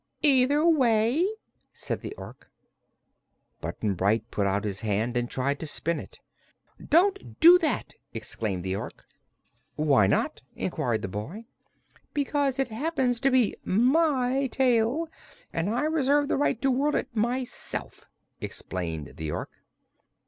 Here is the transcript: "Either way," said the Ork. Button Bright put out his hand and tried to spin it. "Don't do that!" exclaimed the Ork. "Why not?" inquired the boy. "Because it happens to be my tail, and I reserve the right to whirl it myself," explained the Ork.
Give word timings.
"Either 0.23 0.67
way," 0.67 1.27
said 1.73 2.01
the 2.01 2.11
Ork. 2.15 2.49
Button 3.59 3.93
Bright 3.93 4.31
put 4.31 4.47
out 4.47 4.63
his 4.63 4.79
hand 4.81 5.15
and 5.15 5.29
tried 5.29 5.59
to 5.59 5.67
spin 5.67 5.99
it. 5.99 6.17
"Don't 6.83 7.39
do 7.39 7.59
that!" 7.59 7.93
exclaimed 8.11 8.63
the 8.63 8.75
Ork. 8.75 9.05
"Why 9.75 10.07
not?" 10.07 10.41
inquired 10.55 11.03
the 11.03 11.07
boy. 11.07 11.45
"Because 12.15 12.57
it 12.57 12.69
happens 12.69 13.19
to 13.19 13.29
be 13.29 13.55
my 13.63 14.47
tail, 14.47 15.07
and 15.53 15.69
I 15.69 15.83
reserve 15.83 16.29
the 16.29 16.35
right 16.35 16.59
to 16.63 16.71
whirl 16.71 16.95
it 16.95 17.15
myself," 17.15 18.05
explained 18.39 19.17
the 19.17 19.29
Ork. 19.29 19.51